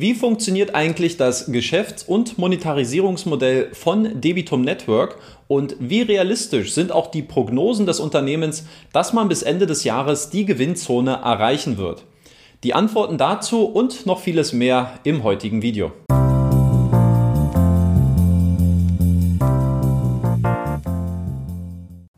[0.00, 7.10] Wie funktioniert eigentlich das Geschäfts- und Monetarisierungsmodell von Debitum Network und wie realistisch sind auch
[7.10, 12.06] die Prognosen des Unternehmens, dass man bis Ende des Jahres die Gewinnzone erreichen wird?
[12.64, 15.92] Die Antworten dazu und noch vieles mehr im heutigen Video.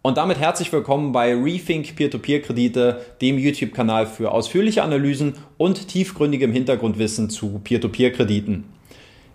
[0.05, 7.31] Und damit herzlich willkommen bei Rethink Peer-to-Peer-Kredite, dem YouTube-Kanal für ausführliche Analysen und tiefgründigem Hintergrundwissen
[7.31, 8.65] zu Peer-to-Peer-Krediten.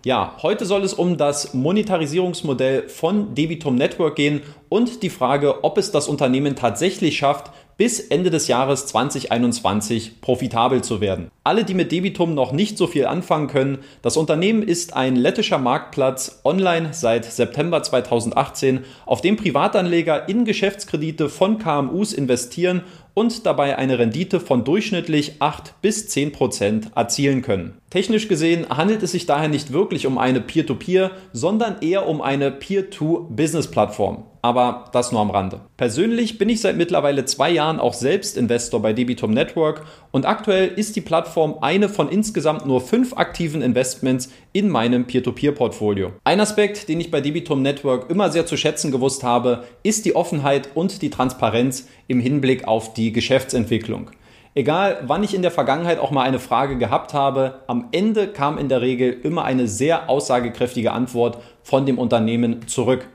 [0.04, 5.78] Ja, heute soll es um das Monetarisierungsmodell von Debitum Network gehen und die Frage, ob
[5.78, 11.30] es das Unternehmen tatsächlich schafft, bis Ende des Jahres 2021 profitabel zu werden.
[11.44, 15.60] Alle, die mit Debitum noch nicht so viel anfangen können, das Unternehmen ist ein lettischer
[15.60, 22.82] Marktplatz online seit September 2018, auf dem Privatanleger in Geschäftskredite von KMUs investieren
[23.14, 27.78] und dabei eine Rendite von durchschnittlich 8 bis 10 Prozent erzielen können.
[27.90, 32.22] Technisch gesehen handelt es sich daher nicht wirklich um eine Peer-to-Peer, -Peer, sondern eher um
[32.22, 35.62] eine Peer-to-Business-Plattform aber das nur am Rande.
[35.78, 40.68] Persönlich bin ich seit mittlerweile zwei Jahren auch selbst Investor bei Debitum Network und aktuell
[40.68, 46.14] ist die Plattform eine von insgesamt nur fünf aktiven Investments in meinem Peer-to-Peer-Portfolio.
[46.24, 50.16] Ein Aspekt, den ich bei Debitum Network immer sehr zu schätzen gewusst habe, ist die
[50.16, 54.12] Offenheit und die Transparenz im Hinblick auf die Geschäftsentwicklung.
[54.58, 58.58] Egal, wann ich in der Vergangenheit auch mal eine Frage gehabt habe, am Ende kam
[58.58, 63.08] in der Regel immer eine sehr aussagekräftige Antwort von dem Unternehmen zurück.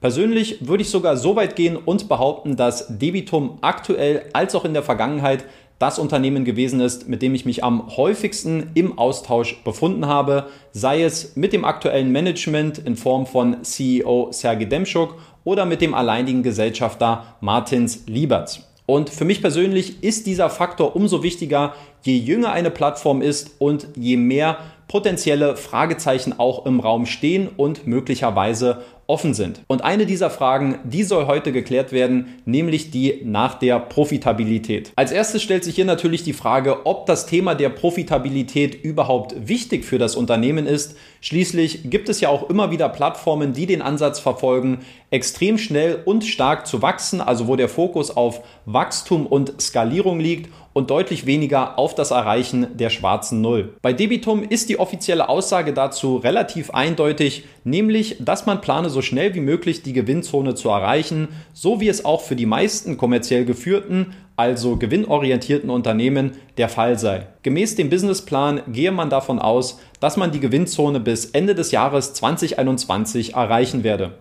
[0.00, 4.74] Persönlich würde ich sogar so weit gehen und behaupten, dass Debitum aktuell als auch in
[4.74, 5.44] der Vergangenheit
[5.78, 11.02] das Unternehmen gewesen ist, mit dem ich mich am häufigsten im Austausch befunden habe, sei
[11.02, 16.42] es mit dem aktuellen Management in Form von CEO Sergei Demschuk oder mit dem alleinigen
[16.42, 18.62] Gesellschafter Martins Lieberts.
[18.86, 23.88] Und für mich persönlich ist dieser Faktor umso wichtiger, je jünger eine Plattform ist und
[23.96, 29.62] je mehr potenzielle Fragezeichen auch im Raum stehen und möglicherweise offen sind.
[29.66, 34.92] Und eine dieser Fragen, die soll heute geklärt werden, nämlich die nach der Profitabilität.
[34.96, 39.84] Als erstes stellt sich hier natürlich die Frage, ob das Thema der Profitabilität überhaupt wichtig
[39.84, 40.96] für das Unternehmen ist.
[41.20, 46.24] Schließlich gibt es ja auch immer wieder Plattformen, die den Ansatz verfolgen, extrem schnell und
[46.24, 51.78] stark zu wachsen, also wo der Fokus auf Wachstum und Skalierung liegt und deutlich weniger
[51.78, 53.74] auf das Erreichen der schwarzen Null.
[53.80, 59.34] Bei Debitum ist die offizielle Aussage dazu relativ eindeutig, nämlich, dass man plane, so schnell
[59.34, 64.14] wie möglich die Gewinnzone zu erreichen, so wie es auch für die meisten kommerziell geführten,
[64.36, 67.26] also gewinnorientierten Unternehmen der Fall sei.
[67.42, 72.14] Gemäß dem Businessplan gehe man davon aus, dass man die Gewinnzone bis Ende des Jahres
[72.14, 74.14] 2021 erreichen werde.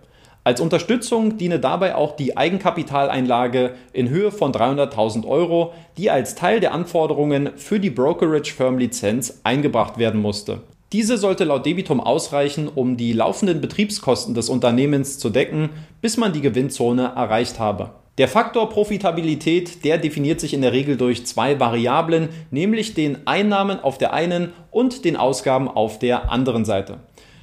[0.43, 6.59] Als Unterstützung diene dabei auch die Eigenkapitaleinlage in Höhe von 300.000 Euro, die als Teil
[6.59, 10.63] der Anforderungen für die Brokerage Firm Lizenz eingebracht werden musste.
[10.95, 16.31] Diese sollte laut Debitum ausreichen, um die laufenden Betriebskosten des Unternehmens zu decken, bis man
[16.31, 17.89] die Gewinnzone erreicht habe.
[18.17, 23.81] Der Faktor Profitabilität, der definiert sich in der Regel durch zwei Variablen, nämlich den Einnahmen
[23.81, 27.00] auf der einen und den Ausgaben auf der anderen Seite.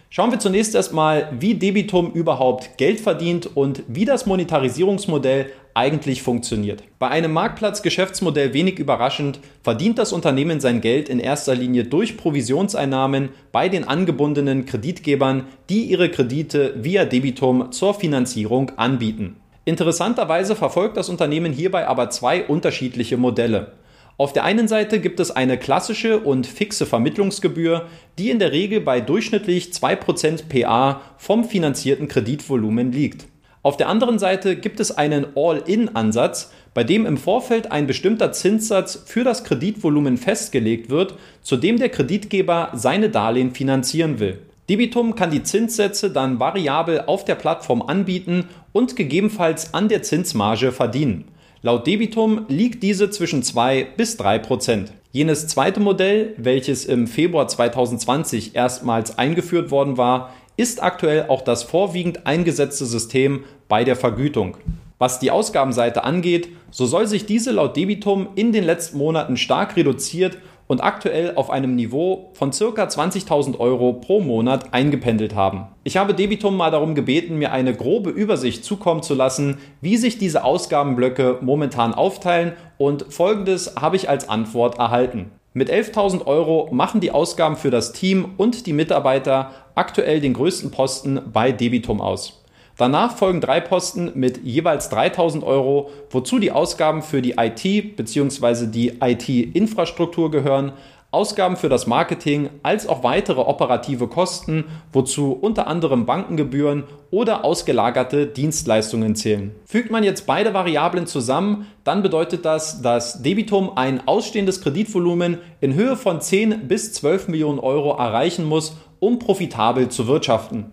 [0.09, 6.83] Schauen wir zunächst erstmal, wie Debitum überhaupt Geld verdient und wie das Monetarisierungsmodell eigentlich funktioniert.
[6.99, 13.31] Bei einem Marktplatzgeschäftsmodell wenig überraschend verdient das Unternehmen sein Geld in erster Linie durch Provisionseinnahmen
[13.53, 19.37] bei den angebundenen Kreditgebern, die ihre Kredite via Debitum zur Finanzierung anbieten.
[19.65, 23.73] Interessanterweise verfolgt das Unternehmen hierbei aber zwei unterschiedliche Modelle.
[24.19, 27.87] Auf der einen Seite gibt es eine klassische und fixe Vermittlungsgebühr,
[28.19, 33.27] die in der Regel bei durchschnittlich 2% PA vom finanzierten Kreditvolumen liegt.
[33.65, 39.05] Auf der anderen Seite gibt es einen All-in-Ansatz, bei dem im Vorfeld ein bestimmter Zinssatz
[39.07, 44.41] für das Kreditvolumen festgelegt wird, zu dem der Kreditgeber seine Darlehen finanzieren will.
[44.69, 50.73] Debitum kann die Zinssätze dann variabel auf der Plattform anbieten und gegebenenfalls an der Zinsmarge
[50.73, 51.27] verdienen.
[51.63, 54.93] Laut Debitum liegt diese zwischen 2 bis 3 Prozent.
[55.13, 61.63] Jenes zweite Modell, welches im Februar 2020 erstmals eingeführt worden war, ist aktuell auch das
[61.63, 64.57] vorwiegend eingesetzte System bei der Vergütung.
[64.99, 69.77] Was die Ausgabenseite angeht, so soll sich diese laut Debitum in den letzten Monaten stark
[69.77, 70.39] reduziert
[70.69, 72.85] und aktuell auf einem Niveau von ca.
[72.85, 75.67] 20.000 Euro pro Monat eingependelt haben.
[75.85, 80.19] Ich habe Debitum mal darum gebeten, mir eine grobe Übersicht zukommen zu lassen, wie sich
[80.19, 85.33] diese Ausgabenblöcke momentan aufteilen und folgendes habe ich als Antwort erhalten.
[85.55, 90.71] Mit 11.000 Euro machen die Ausgaben für das Team und die Mitarbeiter aktuell den größten
[90.71, 92.43] Posten bei Debitum aus.
[92.79, 98.67] Danach folgen drei Posten mit jeweils 3000 Euro, wozu die Ausgaben für die IT bzw.
[98.67, 100.73] die IT-Infrastruktur gehören.
[101.13, 104.65] Ausgaben für das Marketing als auch weitere operative Kosten,
[104.95, 109.55] wozu unter anderem Bankengebühren oder ausgelagerte Dienstleistungen zählen.
[109.67, 115.75] Fügt man jetzt beide Variablen zusammen, dann bedeutet das, dass Debitum ein ausstehendes Kreditvolumen in
[115.75, 120.73] Höhe von 10 bis 12 Millionen Euro erreichen muss, um profitabel zu wirtschaften.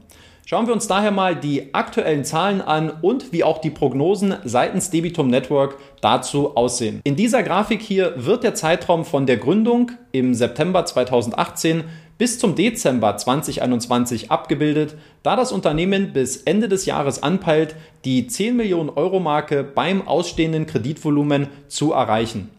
[0.49, 4.89] Schauen wir uns daher mal die aktuellen Zahlen an und wie auch die Prognosen seitens
[4.89, 7.01] Debitum Network dazu aussehen.
[7.03, 11.83] In dieser Grafik hier wird der Zeitraum von der Gründung im September 2018
[12.17, 18.57] bis zum Dezember 2021 abgebildet, da das Unternehmen bis Ende des Jahres anpeilt, die 10
[18.57, 22.49] Millionen Euro Marke beim ausstehenden Kreditvolumen zu erreichen.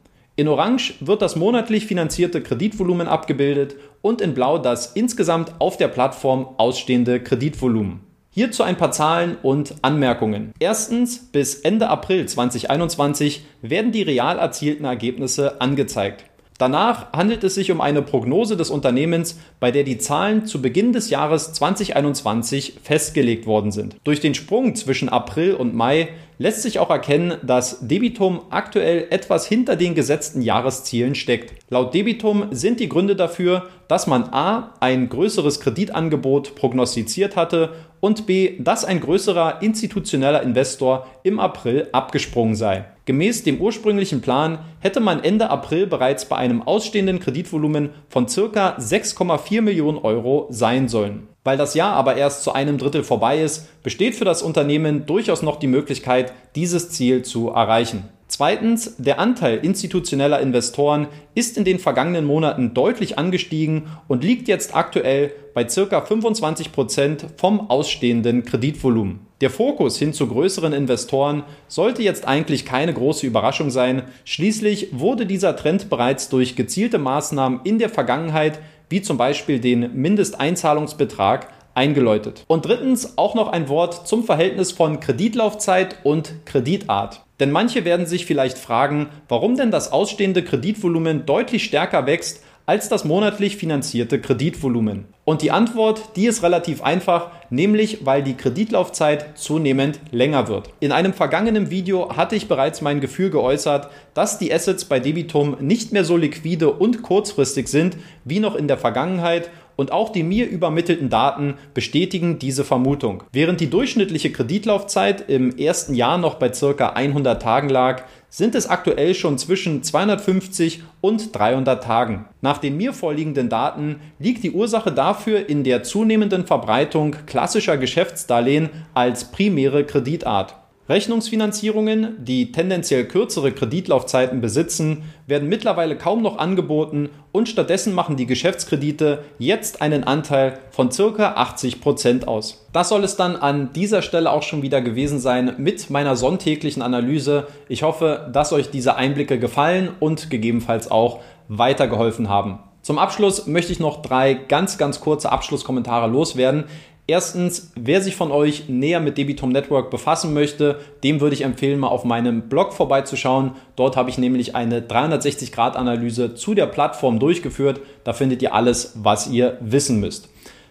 [0.40, 5.88] In Orange wird das monatlich finanzierte Kreditvolumen abgebildet und in Blau das insgesamt auf der
[5.88, 8.00] Plattform ausstehende Kreditvolumen.
[8.30, 10.52] Hierzu ein paar Zahlen und Anmerkungen.
[10.58, 16.24] Erstens, bis Ende April 2021 werden die real erzielten Ergebnisse angezeigt.
[16.60, 20.92] Danach handelt es sich um eine Prognose des Unternehmens, bei der die Zahlen zu Beginn
[20.92, 23.96] des Jahres 2021 festgelegt worden sind.
[24.04, 29.46] Durch den Sprung zwischen April und Mai lässt sich auch erkennen, dass Debitum aktuell etwas
[29.46, 31.54] hinter den gesetzten Jahreszielen steckt.
[31.70, 34.74] Laut Debitum sind die Gründe dafür, dass man a.
[34.80, 37.70] ein größeres Kreditangebot prognostiziert hatte
[38.00, 38.58] und b.
[38.58, 42.84] dass ein größerer institutioneller Investor im April abgesprungen sei.
[43.10, 48.76] Gemäß dem ursprünglichen Plan hätte man Ende April bereits bei einem ausstehenden Kreditvolumen von ca.
[48.78, 51.26] 6,4 Millionen Euro sein sollen.
[51.42, 55.42] Weil das Jahr aber erst zu einem Drittel vorbei ist, besteht für das Unternehmen durchaus
[55.42, 58.04] noch die Möglichkeit, dieses Ziel zu erreichen.
[58.30, 64.72] Zweitens, der Anteil institutioneller Investoren ist in den vergangenen Monaten deutlich angestiegen und liegt jetzt
[64.76, 66.00] aktuell bei ca.
[66.00, 69.26] 25 Prozent vom ausstehenden Kreditvolumen.
[69.40, 74.04] Der Fokus hin zu größeren Investoren sollte jetzt eigentlich keine große Überraschung sein.
[74.24, 78.60] Schließlich wurde dieser Trend bereits durch gezielte Maßnahmen in der Vergangenheit,
[78.90, 82.44] wie zum Beispiel den Mindesteinzahlungsbetrag, eingeläutet.
[82.46, 87.24] Und drittens auch noch ein Wort zum Verhältnis von Kreditlaufzeit und Kreditart.
[87.40, 92.88] Denn manche werden sich vielleicht fragen, warum denn das ausstehende Kreditvolumen deutlich stärker wächst als
[92.88, 95.06] das monatlich finanzierte Kreditvolumen.
[95.24, 100.70] Und die Antwort, die ist relativ einfach, nämlich weil die Kreditlaufzeit zunehmend länger wird.
[100.78, 105.56] In einem vergangenen Video hatte ich bereits mein Gefühl geäußert, dass die Assets bei Debitum
[105.58, 110.22] nicht mehr so liquide und kurzfristig sind wie noch in der Vergangenheit und auch die
[110.22, 113.22] mir übermittelten Daten bestätigen diese Vermutung.
[113.32, 118.68] Während die durchschnittliche Kreditlaufzeit im ersten Jahr noch bei circa 100 Tagen lag, sind es
[118.68, 122.26] aktuell schon zwischen 250 und 300 Tagen.
[122.42, 128.68] Nach den mir vorliegenden Daten liegt die Ursache dafür in der zunehmenden Verbreitung klassischer Geschäftsdarlehen
[128.92, 130.59] als primäre Kreditart.
[130.90, 138.26] Rechnungsfinanzierungen, die tendenziell kürzere Kreditlaufzeiten besitzen, werden mittlerweile kaum noch angeboten und stattdessen machen die
[138.26, 141.34] Geschäftskredite jetzt einen Anteil von ca.
[141.34, 142.66] 80 Prozent aus.
[142.72, 146.82] Das soll es dann an dieser Stelle auch schon wieder gewesen sein mit meiner sonntäglichen
[146.82, 147.46] Analyse.
[147.68, 152.58] Ich hoffe, dass euch diese Einblicke gefallen und gegebenenfalls auch weitergeholfen haben.
[152.82, 156.64] Zum Abschluss möchte ich noch drei ganz, ganz kurze Abschlusskommentare loswerden.
[157.10, 161.80] Erstens, wer sich von euch näher mit Debitum Network befassen möchte, dem würde ich empfehlen,
[161.80, 163.56] mal auf meinem Blog vorbeizuschauen.
[163.74, 167.80] Dort habe ich nämlich eine 360-Grad-Analyse zu der Plattform durchgeführt.
[168.04, 170.28] Da findet ihr alles, was ihr wissen müsst.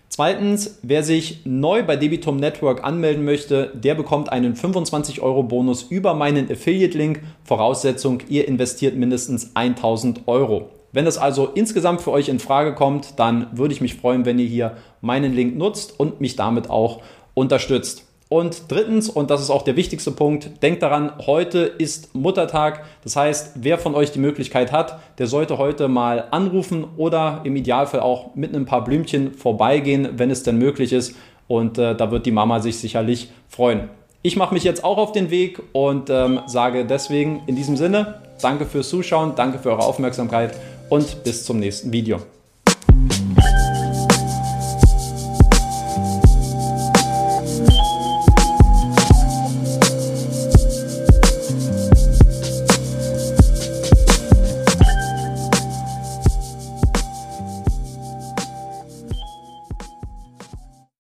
[0.08, 5.84] Zweitens, wer sich neu bei Debitum Network anmelden möchte, der bekommt einen 25 Euro Bonus
[5.84, 7.20] über meinen Affiliate-Link.
[7.44, 10.70] Voraussetzung, ihr investiert mindestens 1000 Euro.
[10.92, 14.40] Wenn das also insgesamt für euch in Frage kommt, dann würde ich mich freuen, wenn
[14.40, 17.02] ihr hier meinen Link nutzt und mich damit auch
[17.34, 18.06] unterstützt.
[18.30, 22.86] Und drittens, und das ist auch der wichtigste Punkt, denkt daran, heute ist Muttertag.
[23.04, 27.56] Das heißt, wer von euch die Möglichkeit hat, der sollte heute mal anrufen oder im
[27.56, 31.16] Idealfall auch mit ein paar Blümchen vorbeigehen, wenn es denn möglich ist.
[31.48, 33.90] Und äh, da wird die Mama sich sicherlich freuen.
[34.22, 38.22] Ich mache mich jetzt auch auf den Weg und ähm, sage deswegen in diesem Sinne,
[38.42, 40.54] danke fürs Zuschauen, danke für eure Aufmerksamkeit
[40.90, 42.22] und bis zum nächsten Video.